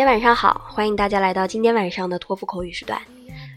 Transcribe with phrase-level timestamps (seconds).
[0.00, 2.98] 大家晚上好，欢迎大家来到今天晚上的托福口语时段。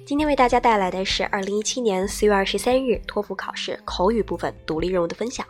[0.06, 5.48] 今天为大家带来的是二零一七年四月二十三日托福考试口语部分独立任务的分享。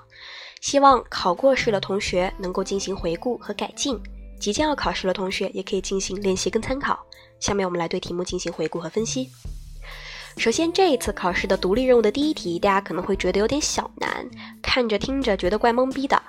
[0.61, 3.99] 希望考过试的同学能够进行回顾和改进，
[4.39, 7.03] 即将要考试的同学也可以进行练习跟参考。
[7.39, 9.31] 下面我们来对题目进行回顾和分析。
[10.37, 14.29] 首先，这一次考试的独立任务的第一题，大家可能会觉得有点小难，
[14.61, 16.21] 看着听着觉得怪懵逼的。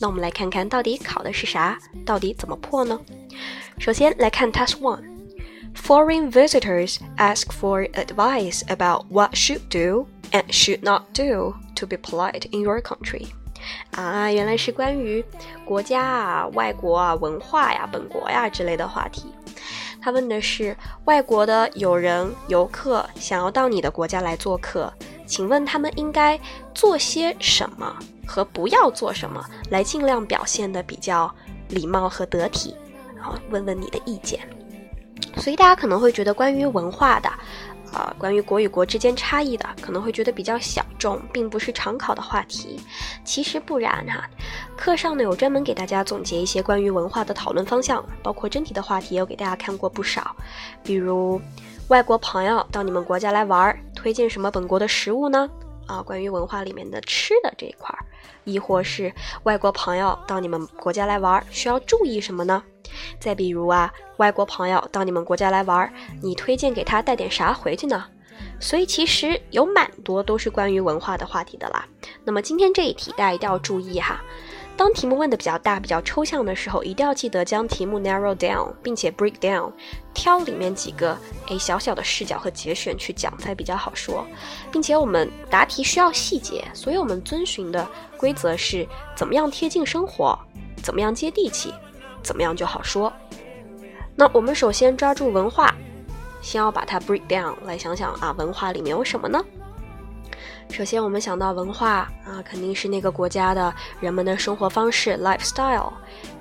[0.00, 3.00] 那我们来看看到底考的是啥，到底怎么破呢？
[3.78, 5.02] 首先来看 Task One。
[5.74, 12.48] Foreign visitors ask for advice about what should do and should not do to be polite
[12.52, 13.26] in your country.
[13.92, 15.24] 啊，原来是关于
[15.64, 19.26] 国家啊、外国啊、文化呀、本国呀之类的话题。
[20.00, 24.92] 他问的是外国的友人、游客想要到你的国家来做客，
[25.28, 26.40] 请问他们应该
[26.74, 27.94] 做些什么
[28.26, 31.32] 和不要做什么，来尽量表现的比较
[31.68, 32.74] 礼貌和得体。
[33.14, 34.40] 然后问问你的意见。
[35.36, 37.28] 所以大家可能会觉得关于文化的，
[37.92, 42.80] 呃，关于国与国之间差异的，可能会觉得比较小众，并不是常考的话题。
[43.24, 44.28] 其实不然哈，
[44.76, 50.34] 课上呢有专门给大家总结一些关于文化的讨论方向，包括真题的话题也有给大家看过不少。
[50.82, 51.40] 比如，
[51.88, 55.48] 外国朋友到你们国家来玩，推荐什么本国的食物呢？
[55.86, 58.04] 啊，关于文化里面的吃的这一块儿，
[58.44, 59.10] 亦或是
[59.44, 62.62] 外国朋友到你们国家来玩，需要注意什么呢？
[63.18, 68.04] 再比如啊，外国朋友到你们国家来玩，你推荐给他带点啥回去呢？
[68.60, 71.86] 所以其实有蛮多都是关于文化的话题的啦。
[72.22, 74.22] 那么今天这一题大家一定要注意哈，
[74.78, 79.72] 当题目问的比较大、比较抽象的时候，一定要记得将题目 narrow down，并且 break down，
[80.14, 84.24] 挑里面几个诶小小的视角和节选去讲才比较好说，
[84.70, 87.84] 并且我们答题需要细节，所以我们遵循的
[88.16, 88.86] 规则是
[89.16, 90.38] 怎么样贴近生活，
[90.80, 91.74] 怎么样接地气。
[92.20, 93.10] 怎么样就好说？
[94.14, 95.72] 那我们首先抓住文化，
[96.42, 99.42] 先要把它 break down，来想想啊，文化里面有什么呢？
[100.69, 105.93] 首先我们想到文化啊，肯定是那个国家的人们的生活方式 lifestyle，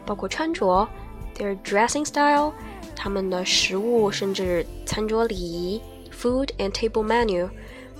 [0.06, 0.88] 包括穿着，
[1.36, 2.52] their dressing style，
[2.94, 5.80] 他们的食物，甚至餐桌礼仪，
[6.10, 7.48] food and table menu，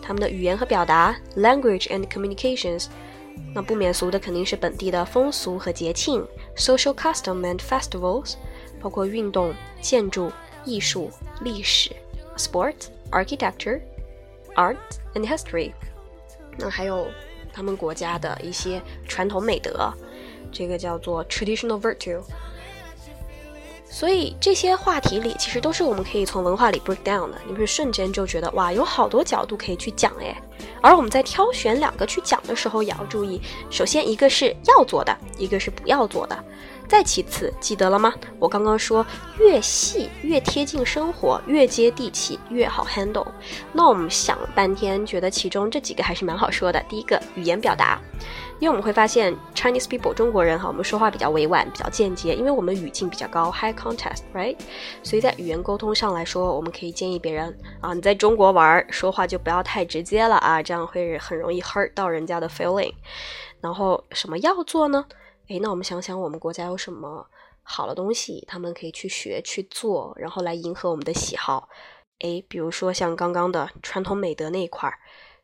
[0.00, 2.86] 他们的语言和表达 language and communications。
[3.54, 6.22] 那不免俗的肯定是本地的风俗和节庆，
[6.56, 8.34] social custom and festivals，
[8.80, 10.30] 包括运动、建筑、
[10.64, 11.10] 艺术、
[11.40, 11.90] 历史，
[12.36, 14.76] sports、architecture、art
[15.14, 15.72] and history。
[16.57, 17.07] 那还有
[17.53, 19.91] 他们国家的一些传统美德，
[20.51, 22.21] 这个叫做 traditional virtue。
[23.89, 27.37] 所以这些话题里，其实都是我们可以从文化里 break down 的。
[27.47, 30.35] 你不是瞬间就觉得哇，有好多角度可以去讲哎。
[30.81, 36.43] 而我们在挑选两个去讲的时候，也要注意，首先一个是要做的，一个是不要做的。
[36.87, 38.13] 再其次，记得了吗？
[38.39, 39.05] 我刚刚说，
[39.37, 43.27] 越细越贴近生活，越接地气，越好 handle。
[43.73, 46.81] 那我们想了半天，觉得其中这几个还是蛮好说的。
[46.87, 47.99] 第一个，语言表达。
[48.59, 54.55] 因为我们会发现，Chinese people 中国人哈，我们说话比较委婉，比较间接，因为我们语境比较高，high context，right？
[55.03, 62.93] 所以在语言沟通上来说，我们可以建议别人啊，你在中国玩，说话就不要太直接了啊，这样会很容易 hurt 到人家的 feeling。
[63.61, 65.05] 然后什么要做呢？
[65.47, 67.27] 诶，那我们想想我们国家有什么
[67.63, 71.69] 好的东西，他们可以去学去做，然后来迎合我们的喜好。
[72.19, 74.97] 诶，比如说像刚刚的传统美德那一块儿。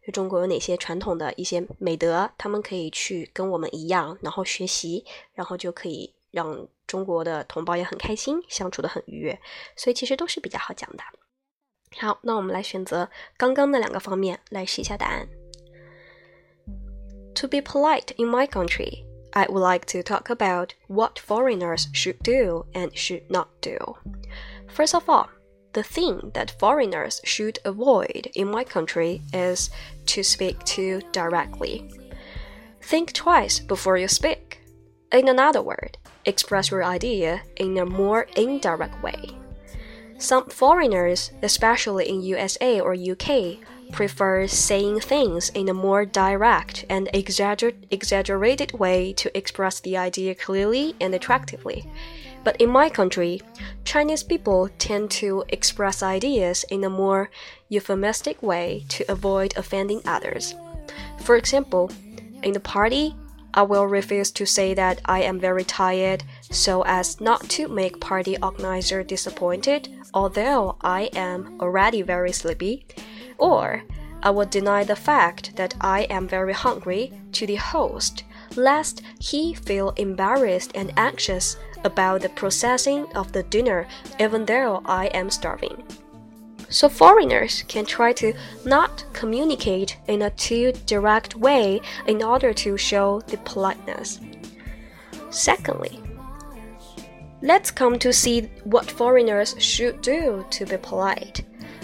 [0.06, 9.40] 就中国有哪些传统的一些美德，他们可以去跟我们一样，然后学习，然后就可以让中国的同胞也很开心，相处的很愉悦。
[9.78, 11.04] 所以其实都是比较好讲的。
[12.00, 15.26] 好，那我们来选择刚刚那两个方面来试一下答案。
[17.36, 22.66] To be polite in my country, I would like to talk about what foreigners should do
[22.74, 23.78] and should not do.
[24.68, 25.30] First of all.
[25.74, 29.72] The thing that foreigners should avoid in my country is
[30.06, 31.92] to speak too directly.
[32.80, 34.62] Think twice before you speak.
[35.12, 39.32] In another word, express your idea in a more indirect way.
[40.24, 43.58] Some foreigners, especially in USA or UK,
[43.92, 50.34] prefer saying things in a more direct and exagger exaggerated way to express the idea
[50.34, 51.86] clearly and attractively.
[52.46, 53.42] But in my country,
[53.84, 57.30] Chinese people tend to express ideas in a more
[57.68, 60.56] euphemistic way to avoid offending others.
[61.20, 61.92] For example,
[62.44, 63.14] in the party,
[63.54, 66.24] I will refuse to say that I am very tired
[66.54, 72.86] so as not to make party organizer disappointed, although I am already very sleepy.
[73.38, 73.84] Or
[74.22, 78.24] I will deny the fact that I am very hungry to the host,
[78.56, 83.88] lest he feel embarrassed and anxious about the processing of the dinner,
[84.20, 85.84] even though I am starving.
[86.70, 88.34] So foreigners can try to
[88.66, 94.20] not communicate in a too direct way in order to show the politeness.
[95.30, 96.03] Secondly,
[97.44, 101.44] let's come to see what foreigners should do to be polite.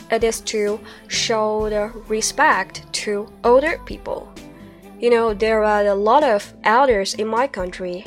[0.09, 0.79] It is to
[1.09, 4.33] show the respect to older people.
[4.99, 8.05] You know, there are a lot of elders in my country.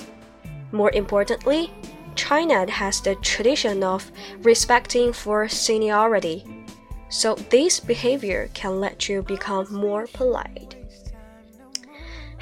[0.72, 1.70] More importantly,
[2.16, 4.10] China has the tradition of
[4.40, 6.44] respecting for seniority.
[7.10, 10.81] So this behavior can let you become more polite.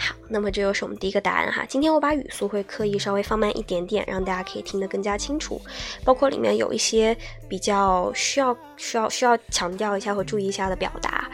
[0.02, 1.62] 好，那么这又是我们第一个答案哈。
[1.68, 5.60] 今天我把语速会刻意稍微放慢一点点，让大家可以听得更加清楚。
[6.06, 7.14] 包括里面有一些
[7.50, 11.30] 比较需要、需要、需要强调一下和注意一下的表达，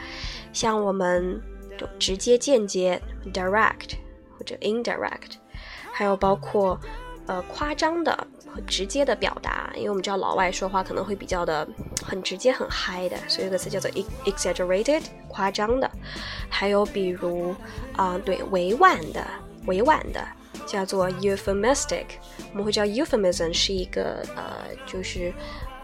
[0.51, 1.41] 像我们
[1.77, 3.01] 就直接、间接
[3.33, 3.91] （direct）
[4.37, 5.37] 或者 indirect，
[5.93, 6.77] 还有包括
[7.27, 8.27] 呃夸张的。
[8.65, 11.67] 直接的表达，因为我们知道老外说话可能会比较的
[12.03, 13.87] 很直接、很嗨的，所以这个词叫做
[14.25, 15.87] exaggerated，夸张的。
[16.49, 17.53] 还有比如
[17.95, 19.23] 啊，对，委婉的、
[19.67, 20.27] 委婉的，
[20.65, 22.05] 叫做 euphemistic。
[22.51, 25.31] 我们会知道 euphemism 是一个呃，就是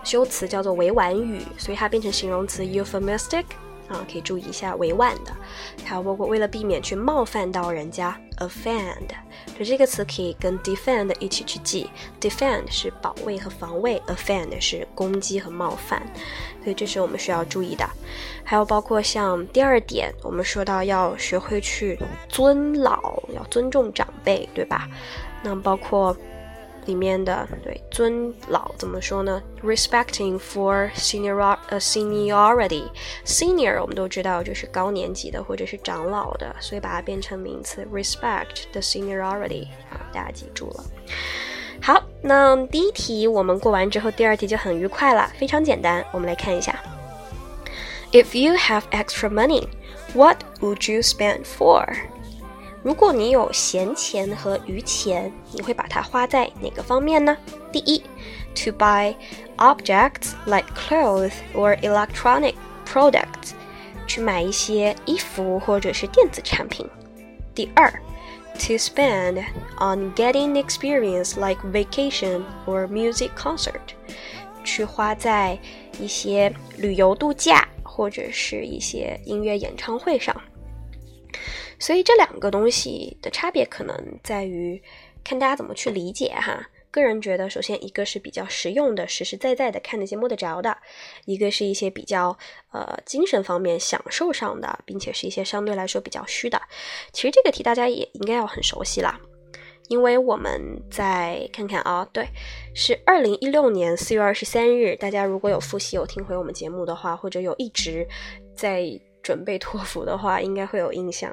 [0.04, 3.46] 修辞叫做委婉语，所以它变成形容词 euphemistic。
[3.94, 5.32] 啊，可以注意一下委婉的，
[5.86, 9.08] 还有包括为了避免去冒犯到人家，offend，
[9.58, 16.02] 就这个词可以跟 defend 一起去记，defend 是保卫和防卫，offend 是攻击和冒犯，
[16.64, 17.88] 所以这是我们需要注意的。
[18.44, 24.90] 还有包括像第二点，我们说到要学会去尊老，要尊重长辈，对吧？
[25.44, 26.18] 那包括。
[26.87, 29.43] 里面的对尊老怎么说呢？
[29.63, 40.85] Respecting for senior 呃 seniority，senior 我们都知道就是高年级的或者是长老的，所以把它变成名词，respect the seniority 啊，大家记住了。
[41.81, 46.05] 好，那第一题我们过完之后，第二题就很愉快了，非常简单。
[46.11, 46.75] 我们来看一下，
[48.13, 49.69] If you have extra money,
[50.15, 51.87] what would you spend for？
[52.83, 57.37] 如果你有闲钱和余钱，你会把它花在哪个方面呢？
[57.73, 58.01] 第一，
[58.55, 59.15] to buy
[59.57, 62.55] objects like clothes or electronic
[62.87, 63.53] products，
[64.07, 66.89] 去买一些衣服或者是电子产品。
[67.55, 67.91] 第二，
[68.55, 69.45] to spend
[69.79, 73.95] on getting experience like vacation or music concert，
[74.63, 75.59] 去花在
[76.01, 80.35] 一些旅游度假或者是一些音乐演唱会上。
[81.84, 83.94] 所以这两个东西的差别可能
[84.24, 84.82] 在于，
[85.22, 86.66] 看大家怎么去理解哈。
[86.90, 90.72] 个人觉得，首先一个是比较实用的、实实在在的看那些摸得着的；
[91.26, 92.38] 一个是一些比较
[92.72, 96.58] 呃精神方面享受上的，并且是一些相对来说比较虚的。
[97.12, 99.20] 其实这个题大家也应该要很熟悉啦，
[99.90, 102.26] 因为我们在看看啊，对，
[102.74, 104.96] 是二零一六年四月二十三日。
[104.96, 108.08] 大家如果有复习、有听回我们节目的话，或者有一直
[108.56, 108.98] 在。
[109.24, 111.32] 准备托福的话，应该会有印象。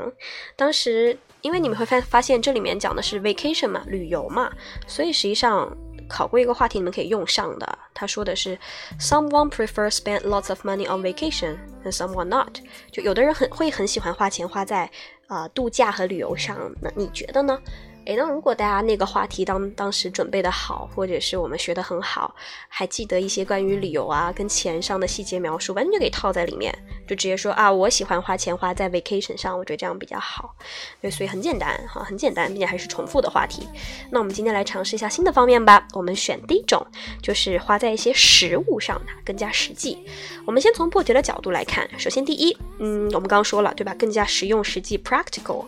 [0.57, 4.51] 当时，因为你们会发发现这里面讲的是 vacation 嘛，旅游嘛，
[4.87, 5.77] 所以实际上
[6.09, 7.79] 考过一个话题，你们可以用上的。
[7.93, 8.59] 他说的是
[8.99, 12.59] ，someone prefer spend lots of money on vacation，and someone not。
[12.91, 14.91] 就有的人很会很喜欢花钱花在
[15.27, 17.61] 啊度假和旅游上，那你觉得呢？
[18.11, 22.35] 诶，那如果大家那个话题当当时准备的好，或者是我们学的很好，
[22.67, 26.77] 还记得一些关于旅游啊跟钱上的细节描述，完全就可以套在里面，
[27.07, 30.53] 就直接说啊，我喜欢花钱花在 vacation 上，我觉得这样比较好。
[31.01, 33.69] 对，所以很简单哈，很简单，并且还是重复的话题。
[34.11, 35.87] 那我们今天来尝试一下新的方面吧。
[35.93, 36.85] 我们选第一种，
[37.23, 39.97] 就是花在一些实物上的，更加实际。
[40.45, 43.95] 我们先从破题的角度来看，首先第一，嗯，我们刚刚说了对吧？
[43.97, 45.65] 更加实用、实际 （practical）。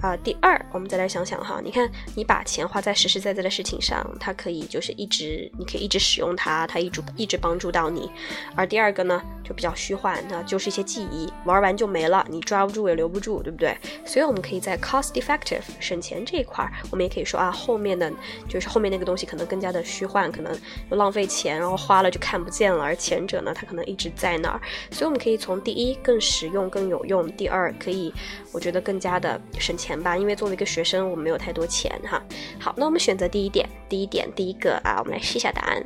[0.00, 8.10] 啊，第二，我们再来想想哈，你看，你把钱花在实实在在的事情上，它可以就是一直，你可以一直使用它，它一直一直帮助到你。
[8.56, 13.76] 而第二个呢，就比较虚幻，那就是一些记忆，玩完就没了，你抓不住也留不住，对不对？
[14.06, 18.10] 所以我们可以在 cost effective 省钱这一块儿，我们也可以说啊，后面的
[18.48, 20.58] 就是后面那个东西可能更加的虚幻，可能
[20.90, 22.82] 又浪费钱，然后花了就看不见了。
[22.82, 24.58] 而前者呢，它可能一直在那儿。
[24.90, 28.10] 所以我们可以从第一更实用更有用，第二可以，
[28.50, 29.89] 我觉得更加的省钱。
[29.89, 32.21] 钱吧，因为作为一个学生，我们没有太多钱哈。
[32.59, 35.81] 好，那我们选择第一点，第一点，第一个啊，我们来试一下答案。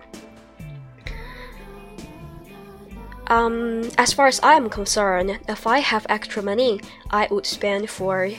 [3.27, 7.88] Um, as far as I am concerned, if I have extra money, I would spend
[7.88, 8.32] for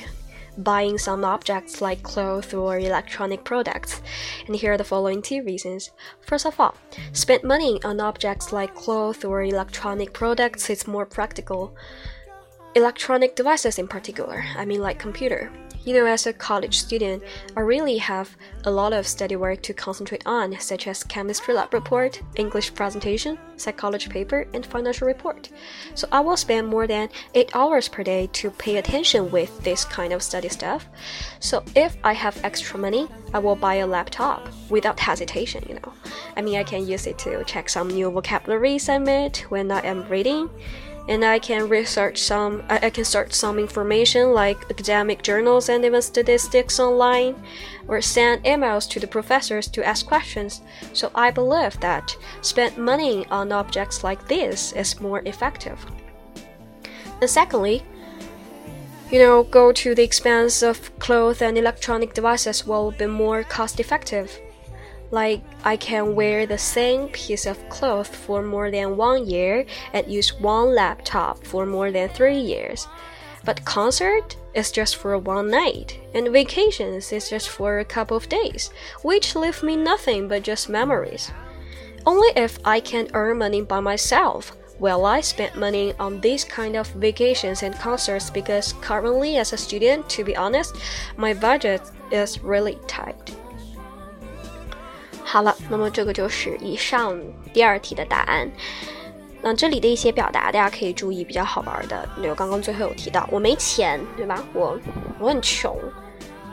[0.58, 3.98] buying some objects like clothes or electronic products.
[4.48, 5.92] And here are the following two reasons.
[6.22, 6.74] First of all,
[7.12, 11.70] spend money on objects like clothes or electronic products is more practical.
[12.75, 14.43] electronic devices in particular.
[14.57, 15.49] I mean, like computer.
[15.85, 17.21] You know, as a college student,
[17.55, 21.75] I really have a lot of study work to concentrate on, such as chemistry lab
[21.75, 25.51] report, English presentation, psychology paper, and financial report.
[25.93, 29.85] So I will spend more than 8 hours per day to pay attention with this
[29.85, 30.87] kind of study stuff.
[31.39, 35.93] So if I have extra money, I will buy a laptop without hesitation, you know.
[36.35, 39.85] I mean, I can use it to check some new vocabularies I met when I
[39.85, 40.49] am reading
[41.07, 46.01] and I can research some I, can search some information like academic journals and even
[46.01, 47.35] statistics online
[47.87, 50.61] or send emails to the professors to ask questions.
[50.93, 55.85] So I believe that spend money on objects like this is more effective.
[57.21, 57.83] And secondly,
[59.11, 63.79] you know, go to the expense of clothes and electronic devices will be more cost
[63.79, 64.39] effective.
[65.15, 70.11] Like, I can wear the same piece of cloth for more than one year and
[70.11, 72.85] use one laptop for more than three years.
[73.45, 78.27] But concert is just for one night, and vacations is just for a couple of
[78.27, 78.71] days,
[79.03, 81.31] which leave me nothing but just memories.
[82.05, 86.75] Only if I can earn money by myself will I spend money on these kind
[86.75, 90.75] of vacations and concerts because currently as a student, to be honest,
[91.15, 93.33] my budget is really tight.
[95.35, 97.19] 好了，那么这个就是以上
[97.51, 98.49] 第二题的答案。
[99.41, 102.07] 那这里的一些表达，大家可以注意，比较好玩的。
[102.15, 104.41] 比如刚刚最后有提到，我没钱，对吧？
[104.53, 104.79] 我
[105.19, 105.77] 我很穷，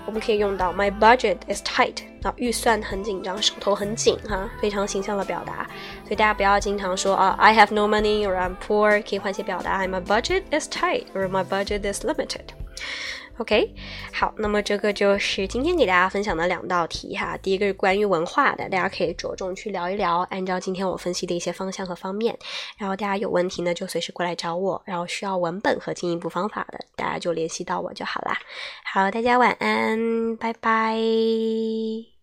[0.05, 5.65] 我们可以用到 My budget is tight，那预算很紧张，手头很紧哈，非常形象的表达。
[6.03, 12.49] 所以大家不要经常说啊，I have no money or I'm poor，可以换些表达，My budget is tight or My budget is limited。
[13.39, 13.75] OK，
[14.13, 17.37] 好，那么这个就是今天给大家分享的两道题哈。
[17.39, 22.39] 第一个是关于文化的，大家可以着重去聊一聊，按照今天我分析的一些方向和方面。
[22.77, 24.81] 然后大家有问题呢，就随时过来找我。
[24.85, 28.39] 然后需要文本和进一步方法的，大家就联系到我就好啦。
[28.93, 32.22] 好，大家晚安，拜拜。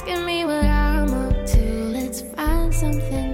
[0.00, 1.60] asking me what I'm up to.
[1.92, 3.29] Let's find something.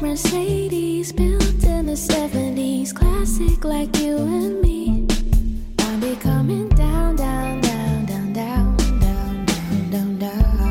[0.00, 5.06] Mercedes built in the 70s, classic like you and me.
[5.80, 10.61] I'm becoming down, down, down, down, down, down, down, down, down.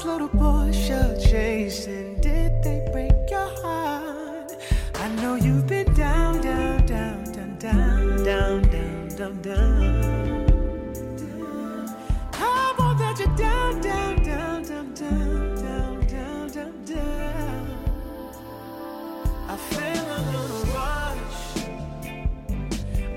[0.00, 4.56] those little boys you're chasing, did they break your heart?
[4.94, 10.40] I know you've been down, down, down, down, down, down, down, down, down.
[12.32, 17.66] How about that you down, down, down, down, down, down, down, down, down.
[19.48, 21.42] I feel a little rush.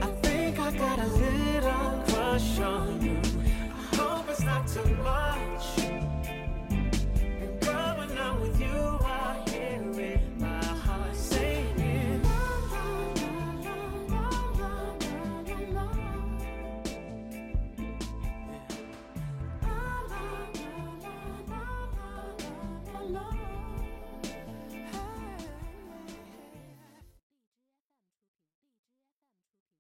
[0.02, 2.83] I think I got a little crush on.